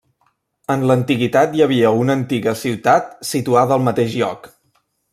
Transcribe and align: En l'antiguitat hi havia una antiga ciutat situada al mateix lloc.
En 0.75 0.85
l'antiguitat 0.91 1.53
hi 1.57 1.61
havia 1.67 1.93
una 2.05 2.17
antiga 2.21 2.57
ciutat 2.65 3.15
situada 3.35 3.81
al 3.81 3.89
mateix 3.91 4.21
lloc. 4.23 4.53